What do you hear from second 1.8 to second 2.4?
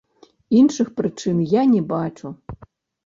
бачу.